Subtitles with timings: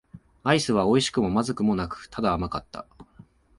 [0.43, 2.87] アイスは美味しくも不味くもなく、ただ甘かった。